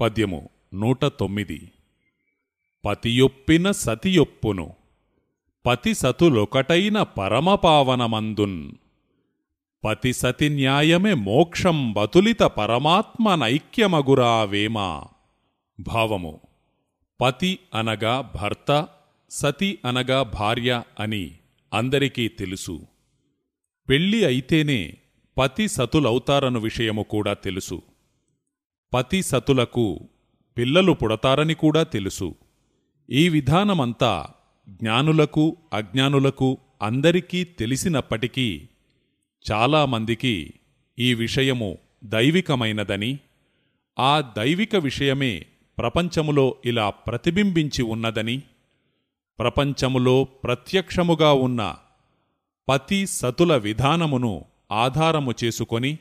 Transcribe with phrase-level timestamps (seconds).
[0.00, 1.70] పద్యము నూట తొమ్మిది.
[2.84, 4.74] పతియొప్పిన సతియొప్పును
[5.66, 8.72] పతి సతులొకటైన పరమపావనమందున్.
[9.84, 14.44] పతి సతి న్యాయమే మోక్షం బతులిత పరమాత్మ నైక్యమగురా
[15.80, 16.40] భావము
[17.20, 18.88] పతి అనగా భర్త
[19.30, 21.30] సతి అనగా భార్య అని
[21.74, 22.86] అందరికీ తెలుసు.
[23.88, 24.96] పెళ్ళి అయితేనే
[25.38, 27.82] పతి సతులవుతారను విషయము కూడా తెలుసు.
[28.92, 30.00] పతి సతులకు
[30.56, 32.34] పిల్లలు పుడతారని కూడా తెలుసు.
[33.10, 34.26] ఈ విధానమంతా
[34.68, 38.68] జ్ఞానులకు అజ్ఞానులకు అందరికీ తెలిసినప్పటికీ
[39.52, 40.54] చాలామందికి
[40.98, 43.18] ఈ విషయము దైవికమైనదని
[43.98, 45.46] ఆ దైవిక విషయమే
[45.78, 48.42] ప్రపంచములో ఇలా ప్రతిబింబించి ఉన్నదని
[49.38, 51.76] ప్రపంచములో ప్రత్యక్షముగా ఉన్న
[52.68, 55.98] పతి సతుల విధానమును ఆధారము చేసుకొని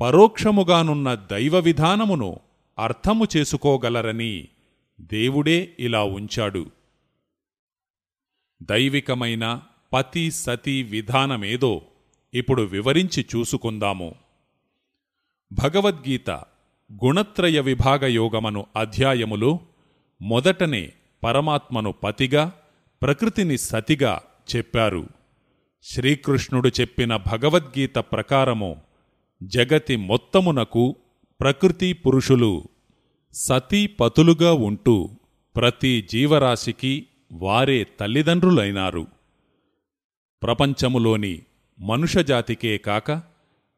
[0.00, 2.40] పరోక్షముగానున్న దైవ విధానమును
[2.78, 4.48] అర్థము చేసుకోగలరని
[5.00, 6.70] దేవుడే ఇలా ఉంచాడు.
[8.62, 11.82] దైవికమైన పతి సతి విధానమేదో
[12.34, 14.14] ఇప్పుడు వివరించి చూసుకుందాము.
[15.52, 16.30] భగవద్గీత
[17.04, 19.60] గుణత్రయ విభాగ యోగమను అధ్యాయములో
[20.22, 20.92] మొదటనే
[21.24, 22.52] పరమాత్మను పతిగా
[23.02, 24.22] ప్రకృతిని సతిగా
[24.56, 25.08] చెప్పారు.
[25.82, 28.85] శ్రీకృష్ణుడు చెప్పిన భగవద్గీత ప్రకారము
[29.42, 30.96] జగతి మొత్తమునకు
[31.40, 32.64] ప్రకృతి పురుషులు
[33.32, 35.10] సతీపతులుగా ఉంటూ
[35.56, 39.06] ప్రతి జీవరాశికి వారే తల్లిదండ్రులైనారు.
[40.42, 41.42] ప్రపంచములోని
[41.80, 43.12] మనుషజాతికే కాక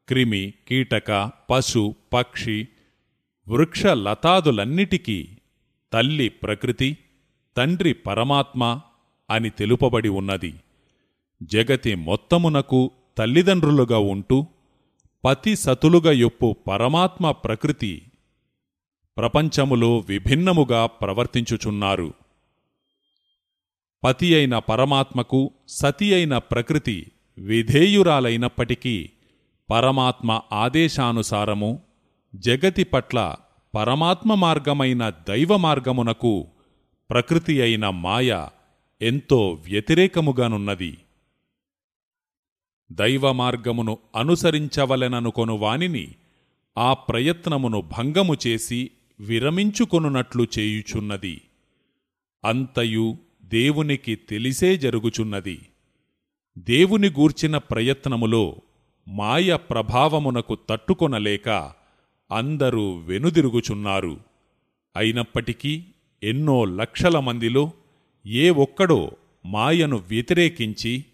[0.09, 2.69] క్రిమి కీటక పశు పక్షి
[3.49, 5.29] వృక్ష లతాదులన్నిటికీ
[5.93, 6.99] తల్లి ప్రకృతి
[7.57, 8.81] తండ్రి పరమాత్మ
[9.31, 10.55] అని తెలుపబడి ఉన్నది.
[11.43, 14.47] జగతి మొత్తమునకు తల్లిదండ్రులుగా ఉంటూ
[15.25, 18.03] పతి సతులుగా యొప్పు పరమాత్మ ప్రకృతి
[19.17, 22.15] ప్రపంచములో విభిన్నముగా ప్రవర్తించుచున్నారు.
[24.05, 27.07] పతి అయిన పరమాత్మకు సతి అయిన ప్రకృతి
[27.39, 29.11] విధేయురాలైనప్పటికీ
[29.71, 31.83] పరమాత్మ ఆదేశానుసారము
[32.35, 33.35] జగతి పట్ల
[33.75, 36.47] పరమాత్మ మార్గమైన దైవ మార్గమునకు
[37.11, 38.47] ప్రకృతి అయిన మాయ
[39.03, 40.99] ఎంతో వ్యతిరేకముగానున్నది.
[42.93, 46.15] దైవ మార్గమును అనుసరించవలెననుకొను వానిని
[46.79, 48.91] ఆ ప్రయత్నమును భంగము చేసి
[49.21, 51.41] విరమించుకొనున్నట్లు చేయుచున్నది.
[52.45, 55.61] అంతయు దేవునికి తెలిసే జరుగుచున్నది.
[56.59, 58.57] దేవుని గూర్చిన ప్రయత్నములో
[59.09, 61.49] మాయ ప్రభావమునకు తట్టుకొనలేక
[62.33, 64.21] అందరూ వెనుదిరుగుచున్నారు.
[64.97, 65.85] అయినప్పటికీ
[66.23, 67.71] ఎన్నో లక్షల మందిలో
[68.27, 69.13] ఏ ఒక్కడో
[69.47, 71.05] మాయను వ్యతిరేకించి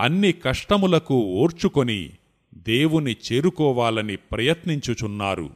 [0.00, 2.10] అన్ని కష్టములకు ఓర్చుకొని
[2.54, 5.50] దేవుని చేరుకోవాలని ప్రయత్నించుచున్నారు.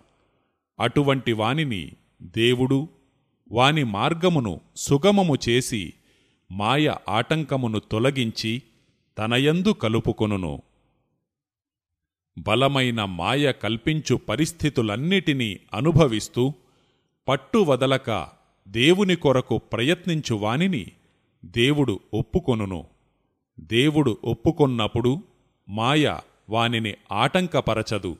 [0.80, 2.88] అటువంటి వానిని దేవుడు
[3.52, 5.92] వాని మార్గమును సుగమము చేసి
[6.50, 8.62] మాయ ఆటంకమును తొలగించి
[9.18, 10.62] తనయందు కలుపుకొనును.
[12.38, 16.52] బలమైన మాయ కల్పించు పరిస్థితులన్నిటినీ అనుభవిస్తూ
[17.28, 18.28] పట్టు వదలక
[18.68, 20.86] దేవుని కొరకు ప్రయత్నించు వానిని
[21.44, 22.86] దేవుడు ఒప్పుకొనును.
[23.60, 25.22] దేవుడు ఒప్పుకొన్నప్పుడు
[25.68, 26.18] మాయ
[26.50, 28.16] వానిని ఆటంకపరచదు.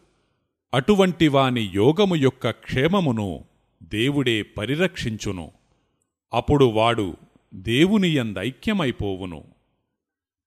[0.74, 3.44] అటువంటి వాని యోగము యొక్క క్షేమమును
[3.82, 5.50] దేవుడే పరిరక్షించును.
[6.34, 7.16] అప్పుడు వాడు
[7.54, 9.44] దేవునియందైక్యమైపోవును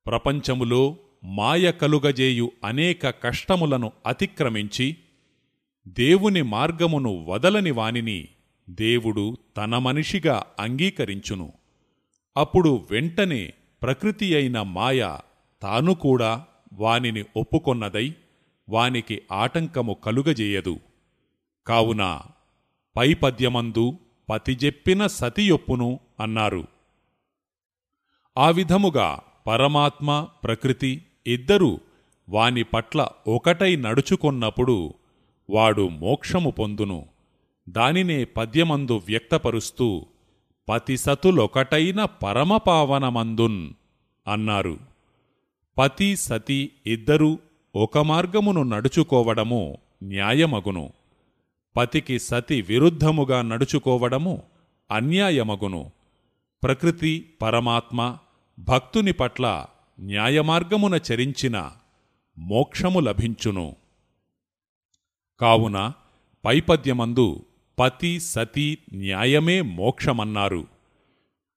[0.06, 4.98] ప్రపంచములో మాయ కలుగజేయు అనేక కష్టములను అతిక్రమించి
[5.88, 8.28] దేవుని మార్గమును వదలని వానిని
[8.70, 11.54] దేవుడు తన మనిషిగా అంగీకరించును.
[12.38, 15.18] అప్పుడు వెంటనే ప్రకృతి అయిన మాయ
[15.62, 18.16] తాను కూడా వానిని ఒప్పుకొన్నదై
[18.70, 20.80] వానికి ఆటంకము కలుగజేయదు.
[21.68, 22.22] కావున
[22.98, 23.94] పైపద్యమందు
[24.30, 26.68] పతిజెప్పిన సతియొప్పును అన్నారు.
[28.38, 31.80] ఆ విధముగా పరమాత్మ ప్రకృతి ఇద్దరూ
[32.30, 34.94] వాని పట్ల ఒకటై నడుచుకొన్నప్పుడు
[35.50, 37.06] వాడు మోక్షము పొందును.
[37.70, 40.06] దానినే పద్యమందు వ్యక్తపరుస్తూ
[40.70, 43.70] పతిసతులొకటైన పరమపావనమందున్
[44.28, 44.80] అన్నారు.
[45.78, 47.40] పతి సతి ఇద్దరూ
[47.76, 50.94] ఒక మార్గమును నడుచుకోవడము న్యాయమగును.
[51.78, 54.44] పతికి సతి విరుద్ధముగా నడుచుకోవడము
[54.92, 55.92] అన్యాయమగును.
[56.64, 58.18] ప్రకృతి పరమాత్మ
[58.60, 59.66] భక్తుని పట్ల
[60.00, 61.72] న్యాయమార్గమున చరించిన
[62.38, 63.76] మోక్షము లభించును.
[65.40, 65.92] కావున
[66.46, 67.46] పైపద్యమందు
[67.80, 70.68] పతి సతి న్యాయమే మోక్షమన్నారు.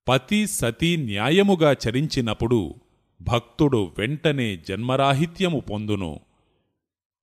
[0.09, 2.75] పతి సతి న్యాయముగా చరించినప్పుడు
[3.23, 6.21] భక్తుడు వెంటనే జన్మరాహిత్యము పొందును.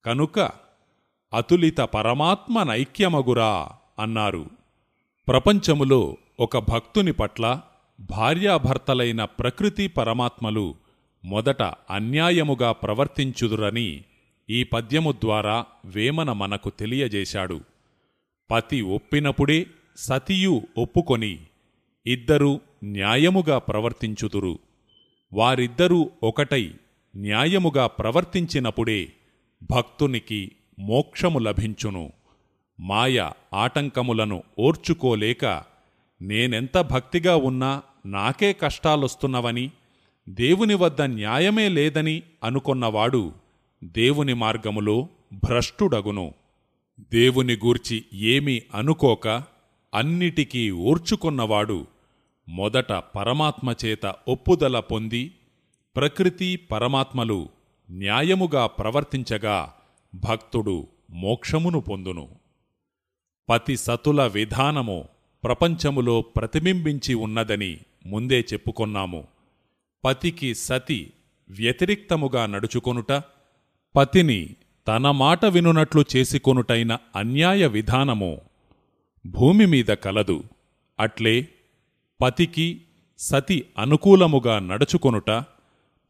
[0.06, 0.40] కనుక
[1.34, 4.50] అతులిత పరమాత్మ నైక్యమగురా అన్నారు.
[5.28, 7.62] ప్రపంచములో ఒక భక్తుని పట్ల
[8.00, 10.76] భార్యాభర్తలైన ప్రకృతి పరమాత్మలు
[11.26, 14.04] మొదట అన్యాయముగా ప్రవర్తించుదురని
[14.50, 17.62] ఈ పద్యము ద్వారా వేమన మనకు తెలియజేశాడు.
[18.52, 19.66] పతి ఒప్పినప్పుడే
[19.98, 21.40] సతియు ఒప్పుకొని
[22.08, 24.60] ఇద్దరూ న్యాయముగా ప్రవర్తించుతురు
[25.34, 26.72] వారిద్దరూ ఒకటై
[27.16, 29.12] న్యాయముగా ప్రవర్తించినప్పుడే
[29.64, 32.12] భక్తునికి మోక్షము లభించును.
[32.80, 35.64] మాయ ఆటంకములను ఓర్చుకోలేక
[36.22, 39.72] నేనెంత భక్తిగా ఉన్నా నాకే కష్టాలొస్తున్నవని
[40.30, 43.34] దేవుని వద్ద న్యాయమే లేదని అనుకొన్నవాడు
[43.84, 46.34] దేవుని మార్గములో భ్రష్టుడగును.
[47.02, 49.28] దేవుని గూర్చి ఏమీ అనుకోక
[49.94, 51.88] అన్నిటికీ ఓర్చుకున్నవాడు
[52.50, 55.32] మొదట పరమాత్మచేత ఒప్పుదల పొంది
[55.96, 57.50] ప్రకృతి పరమాత్మలు
[57.92, 59.74] న్యాయముగా ప్రవర్తించగా
[60.16, 62.30] భక్తుడు మోక్షమును పొందును.
[63.50, 65.08] పతి సతుల విధానము
[65.44, 69.28] ప్రపంచములో ప్రతిబింబించి ఉన్నదని ముందే చెప్పుకొన్నాము.
[70.06, 71.14] పతికి సతి
[71.50, 73.12] వ్యతిరిక్తముగా నడుచుకొనుట
[73.96, 74.56] పతిని
[74.88, 78.42] తన మాట వినునట్లు చేసికొనుటైన అన్యాయ విధానము
[79.26, 80.44] భూమి మీద కలదు.
[81.00, 81.48] అట్లే
[82.22, 82.82] పతికి
[83.20, 85.44] సతి అనుకూలముగా నడుచుకొనుట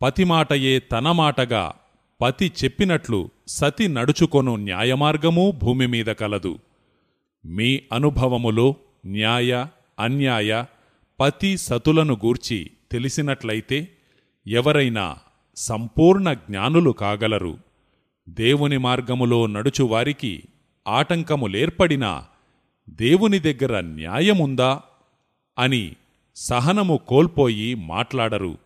[0.02, 1.74] పతిమాటయే తన మాటగా
[2.22, 6.60] పతి చెప్పినట్లు సతి నడుచుకొను న్యాయమార్గమూ భూమి మీద కలదు.
[7.46, 8.76] మీ అనుభవములో
[9.06, 9.66] న్యాయ
[10.00, 10.64] అన్యాయ
[11.20, 13.88] పతి సతులను గూర్చి తెలిసినట్లయితే
[14.48, 15.18] ఎవరైనా
[15.56, 17.58] సంపూర్ణ జ్ఞానులు కాగలరు.
[18.32, 20.44] దేవుని మార్గములో నడుచువారికి
[20.88, 22.26] ఆటంకములేర్పడినా
[22.90, 24.82] దేవుని దగ్గర న్యాయముందా
[25.60, 25.94] అని
[26.36, 28.58] సహనము కోల్పోయి మాట్లాడరు.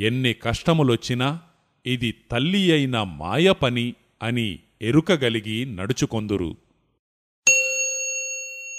[0.00, 1.40] ఎన్ని కష్టములొచ్చినా
[1.86, 6.56] ఇది తల్లి అయిన మాయ పని అని ఎరుకగలిగి నడుచుకొందురు.